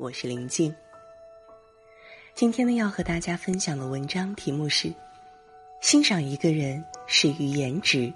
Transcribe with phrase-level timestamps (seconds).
[0.00, 0.74] 我是林静。
[2.34, 4.90] 今天呢，要和大家分享的文章题目是：
[5.82, 8.10] 欣赏一个人始于颜值，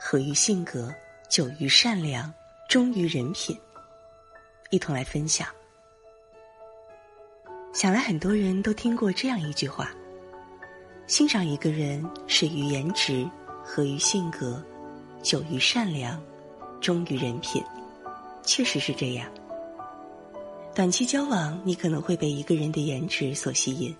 [0.00, 0.92] 合于性格，
[1.28, 2.34] 久于善良，
[2.68, 3.56] 忠于人品。
[4.70, 5.46] 一同来分享。
[7.72, 9.92] 想来很多人都听过这样一句话：
[11.06, 13.24] 欣赏一个人始于颜值，
[13.62, 14.60] 合于性格，
[15.22, 16.20] 久于善良，
[16.80, 17.62] 忠于人品。
[18.42, 19.30] 确实是这样。
[20.78, 23.92] 短期交往，你可能会被一个人的颜值所吸引；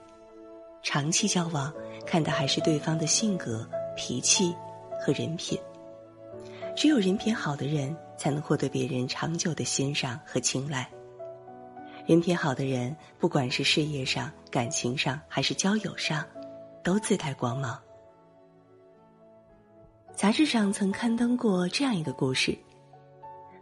[0.81, 1.75] 长期交往，
[2.07, 4.55] 看的还是对方的性格、脾气
[5.01, 5.59] 和人品。
[6.77, 10.89] 只有人品好的人，才能获得别人长久的欣赏和青睐。
[12.07, 16.25] 人品好的人，不管是事业上、感情上，还是交友上，
[16.85, 17.77] 都自带光芒。
[20.15, 22.57] 杂志上曾刊登过这样一个故事。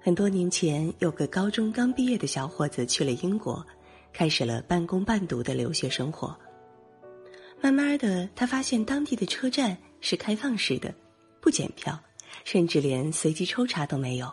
[0.07, 3.67] 很多年前，有个高中刚毕业的小伙子去了英国，
[4.13, 6.33] 开始了半工半读的留学生活。
[7.61, 10.95] 慢慢的，他发现当地的车站是开放式的，
[11.41, 11.99] 不检票，
[12.45, 14.33] 甚至连随机抽查都没有。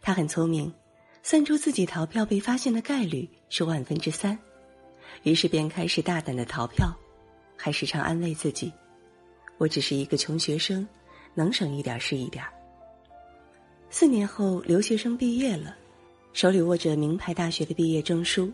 [0.00, 0.74] 他很聪明，
[1.22, 4.36] 算出自己逃票被发现的概率是万分之三，
[5.22, 6.92] 于是便开始大胆的逃票，
[7.56, 8.72] 还时常安慰自己
[9.58, 10.84] ：“我只是一个穷学生，
[11.34, 12.52] 能省一点是一点儿。”
[13.88, 15.74] 四年后，留学生毕业了，
[16.32, 18.52] 手里握着名牌大学的毕业证书，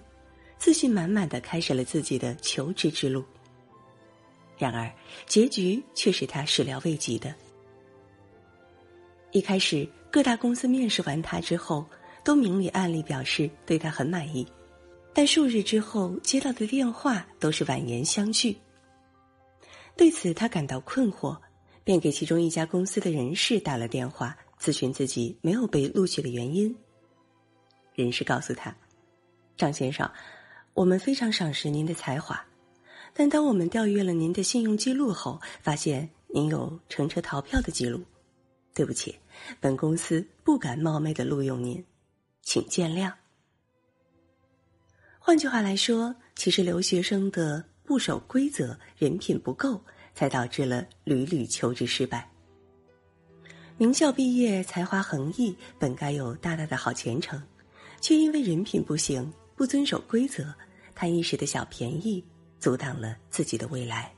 [0.56, 3.24] 自信满满的开始了自己的求职之路。
[4.56, 4.92] 然而，
[5.26, 7.34] 结局却是他始料未及的。
[9.32, 11.84] 一开始，各大公司面试完他之后，
[12.22, 14.46] 都明里暗里表示对他很满意，
[15.12, 18.56] 但数日之后接到的电话都是婉言相拒。
[19.96, 21.36] 对此，他感到困惑，
[21.82, 24.36] 便给其中一家公司的人事打了电话。
[24.62, 26.72] 咨询自己没有被录取的原因，
[27.96, 28.72] 人事告诉他
[29.58, 30.08] ：“张先生，
[30.72, 32.40] 我们非常赏识您的才华，
[33.12, 38.00] 但当我们调阅了您的信用记录后，发现您有乘车逃票的记录。
[38.72, 39.18] 对不起，
[39.58, 41.84] 本公司不敢冒昧的录用您，
[42.42, 43.12] 请见谅。”
[45.18, 52.31] 换句话来说，其实留学生的不守规则、人品不够，才导致了屡屡求职失败。
[53.82, 57.42] 名校毕业，才华横溢，本该有大大的好前程，
[58.00, 60.54] 却因为人品不行，不遵守规则，
[60.94, 62.24] 贪一时的小便宜，
[62.60, 64.14] 阻挡了自己的未来。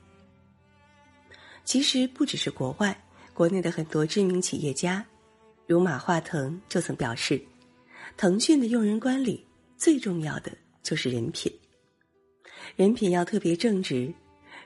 [1.63, 2.95] 其实不只是国外，
[3.33, 5.03] 国内的很多知名企业家，
[5.65, 7.43] 如马化腾就曾表示，
[8.17, 9.43] 腾讯的用人管理
[9.77, 10.51] 最重要的
[10.83, 11.51] 就是人品，
[12.75, 14.13] 人品要特别正直。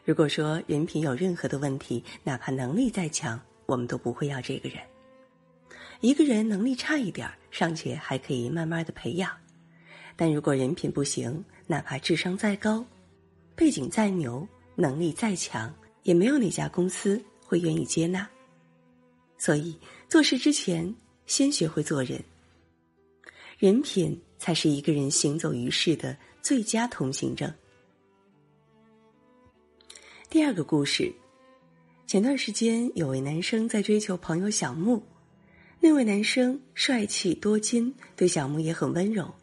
[0.03, 3.39] 如果说人品有任何的问题，哪怕能力再强。
[3.65, 4.79] 我们都不会要这个人。
[6.01, 9.35] 一个人能力差一点尚且还可以慢慢的培养，
[10.15, 12.85] 但如果人品不行，哪怕智商再高，
[13.55, 15.73] 背景再牛，能力再强，
[16.03, 18.27] 也没有哪家公司会愿意接纳。
[19.37, 19.77] 所以
[20.07, 20.93] 做事之前，
[21.25, 22.23] 先学会做人。
[23.57, 27.53] 人品才是一个人行走于世的最佳通行证。
[30.29, 31.13] 第二个故事。
[32.07, 35.03] 前段时间，有位男生在追求朋友小木，
[35.81, 39.33] 那位男生帅气多金，对小木也很温柔，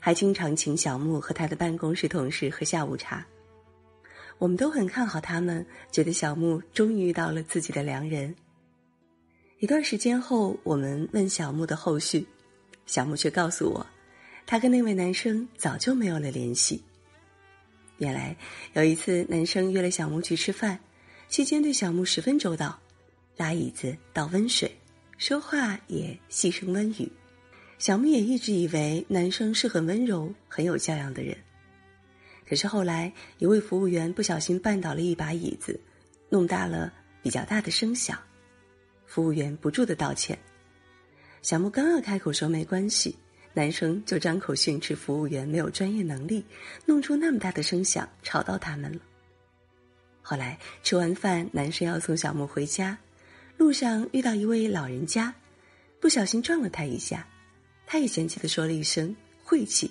[0.00, 3.24] 还经常请小木和他的办公室同事喝下午茶。
[4.38, 8.34] 我们都很看好他们，觉得小木终于遇到了自己的良人。
[9.60, 12.26] 一段时间后，我们问小木的后续，
[12.86, 13.86] 小木却告诉我，
[14.44, 16.82] 他跟那位男生早就没有了联系。
[17.98, 18.36] 原来
[18.72, 20.78] 有一次，男生约了小木去吃饭。
[21.28, 22.78] 期间对小木十分周到，
[23.36, 24.70] 拉椅子、倒温水，
[25.16, 27.10] 说话也细声温语。
[27.78, 31.36] 小木也一直以为男生是很温柔、很有教养的人。
[32.48, 35.78] 可是后来，一位服务员不小心绊倒了一把椅子，
[36.28, 36.92] 弄大了
[37.22, 38.18] 比较大的声响。
[39.06, 40.38] 服务员不住的道歉。
[41.42, 43.16] 小木刚要开口说没关系，
[43.52, 46.44] 男生就张口训斥服务员没有专业能力，
[46.84, 48.98] 弄出那么大的声响，吵到他们了。
[50.22, 52.96] 后来吃完饭，男生要送小木回家，
[53.56, 55.34] 路上遇到一位老人家，
[56.00, 57.26] 不小心撞了他一下，
[57.86, 59.90] 他也嫌弃的说了一声“晦气”。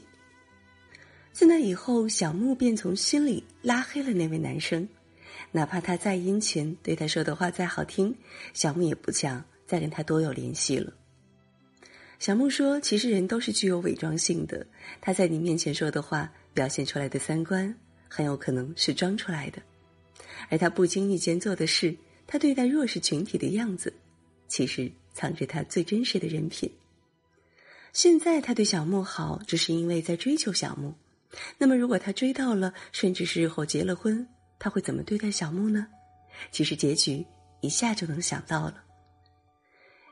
[1.32, 4.88] 自那以后，小木便从心里拉黑了那位男生，
[5.52, 8.16] 哪怕他再殷勤，对他说的话再好听，
[8.54, 10.94] 小木也不想再跟他多有联系了。
[12.20, 14.66] 小木说：“其实人都是具有伪装性的，
[15.02, 17.76] 他在你面前说的话，表现出来的三观，
[18.08, 19.62] 很有可能是装出来的。”
[20.50, 21.96] 而他不经意间做的事，
[22.26, 23.94] 他对待弱势群体的样子，
[24.48, 26.72] 其实藏着他最真实的人品。
[27.92, 30.94] 现在他对小木好，只是因为在追求小木，
[31.58, 34.28] 那么，如果他追到了，甚至是日后结了婚，
[34.58, 35.88] 他会怎么对待小木呢？
[36.52, 37.24] 其实结局
[37.62, 38.84] 一下就能想到了。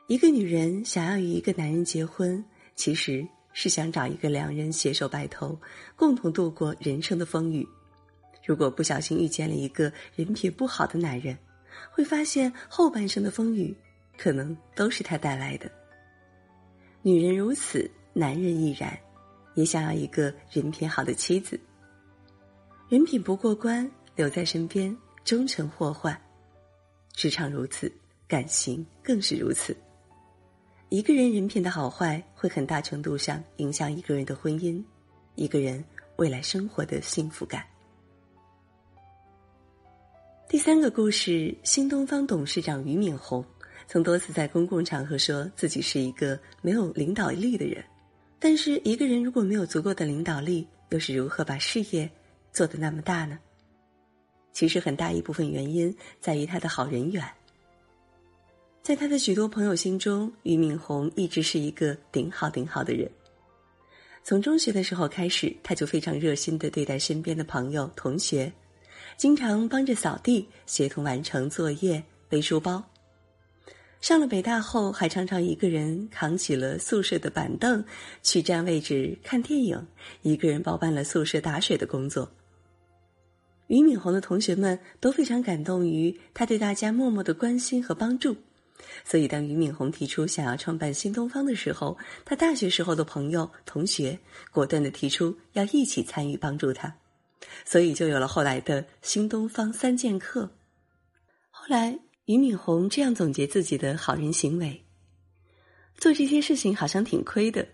[0.06, 2.44] 一个女人想要与一个男人结婚，
[2.76, 5.60] 其实是想找一个两人携手白头，
[5.96, 7.66] 共同度过人生的风雨。
[8.44, 11.36] 如果不小心遇见了一个人品不好的男人，
[11.90, 13.74] 会发现后半生的风雨，
[14.16, 15.70] 可能都是他带来的。
[17.02, 18.96] 女人如此，男人亦然，
[19.54, 21.58] 也想要一个人品好的妻子。
[22.88, 26.20] 人品不过关，留在身边，终成祸患。
[27.12, 27.90] 职场如此，
[28.28, 29.76] 感情更是如此。
[30.90, 34.82] 一个人人品的好坏，会很大程度上影响一个人的婚姻，
[35.34, 35.82] 一个人
[36.16, 37.64] 未来生活的幸福感。
[40.52, 43.42] 第三个故事，新东方董事长俞敏洪
[43.86, 47.82] 曾多次在公共场合说自己是一个没有领导力的人。
[48.38, 52.10] 但是，一个人如果没有足够的领导力，又是如何把事业
[52.52, 53.38] 做得那么大呢？
[54.52, 57.26] 其实，很大一部分原因在于他的好人缘。
[58.82, 63.10] 在他的许多朋友心中，俞敏洪一直是一个顶好顶好的人。
[64.22, 68.52] 从中学的时候开始，他就非常热心的对待身边的朋友、同学，
[69.16, 72.82] 经常帮着扫地、协同完成作业、背书包。
[74.00, 77.84] 上了北大后，还常常一个人扛起了宿舍的板凳，
[78.22, 79.86] 去占位置看电影，
[80.22, 82.28] 一个人包办了宿舍打水的工作。
[83.68, 88.36] 俞敏洪的同学们都非常感动于他对大家默默的关心和帮助。
[89.04, 94.18] 所以，当俞敏洪提出想要创办新东方的时候，他大学时候的朋友、同学
[94.50, 96.92] 果断的提出要一起参与帮助他，
[97.64, 100.50] 所以就有了后来的新东方三剑客。
[101.50, 104.84] 后来，俞敏洪这样总结自己的好人行为：
[105.96, 107.68] 做这些事情好像挺亏的，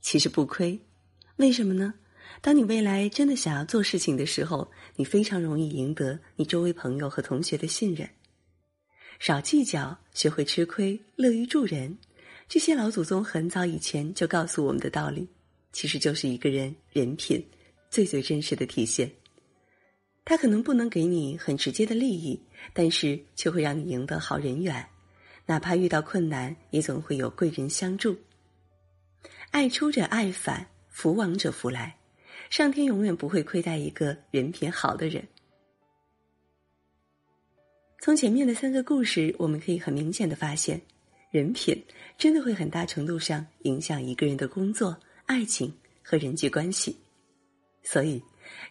[0.00, 0.80] 其实不亏。
[1.36, 1.94] 为什么呢？
[2.40, 8.08] 当你未来真的想要做事情的时候，你非常容易赢得你周围朋友和同学的信任。
[9.18, 11.96] 少计较，学会吃亏，乐于助人，
[12.48, 15.28] 这些老祖宗很早以前就告诉我们的道理，
[15.72, 17.44] 其实就是一个人人品
[17.92, 19.12] 最最真实的体现。
[20.24, 22.40] 他可能不能给你很直接的利益，
[22.72, 24.88] 但是却会让你赢得好人缘，
[25.44, 28.16] 哪怕遇到困难，也总会有贵人相助。
[29.50, 31.98] 爱出者爱返，福往者福来，
[32.48, 35.22] 上天永远不会亏待一个人品好的人。
[38.00, 40.80] 从前面的三个故事，我们可以很明显的发现，
[41.30, 41.76] 人品
[42.16, 45.70] 真的会很大程度上影响一个人的工作、爱情
[46.02, 46.96] 和人际关系。
[47.82, 48.22] 所以，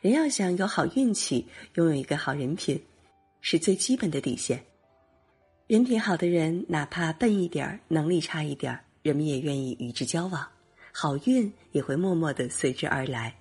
[0.02, 2.82] 人要想有好运气，拥有一个好人品，
[3.42, 4.64] 是最基本的底线。
[5.68, 10.48] 人品好的人，哪怕笨一点儿、能力差一点儿，人们也愿意与之交往，
[10.92, 13.36] 好运也会默默的随之而来。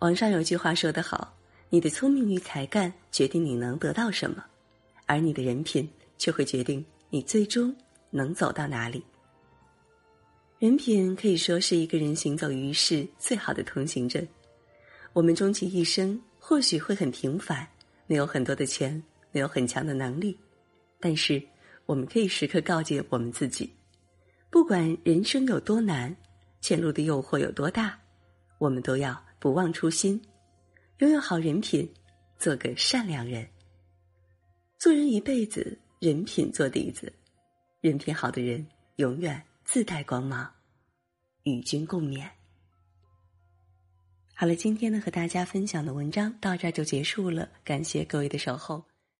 [0.00, 1.32] 网上有句话说得好。
[1.74, 4.44] 你的聪明与才干决定你能得到什么，
[5.06, 5.88] 而你的人品
[6.18, 7.74] 却会决定你最终
[8.10, 9.02] 能走到哪里。
[10.62, 14.24] 人品可以说是一个人行走于世最好的通行证。
[15.12, 17.66] 我们终其一生或许会很平凡，
[18.06, 20.38] 没有很多的钱，没有很强的能力，
[21.00, 21.42] 但是
[21.84, 23.74] 我们可以时刻告诫我们自己：
[24.50, 26.16] 不管人生有多难，
[26.60, 27.98] 前路的诱惑有多大，
[28.58, 30.22] 我们都要不忘初心。
[30.98, 31.92] 拥有好人品，
[32.38, 33.44] 做个善良人。
[34.78, 37.12] 做人一辈子，人品做底子。
[37.80, 38.64] 人品好的人，
[38.98, 40.48] 永远自带光芒。
[41.44, 42.28] 与君共勉。
[44.34, 48.84] 好了，今天呢和大家分享的文章到这儿就结束了，感谢各位的守候。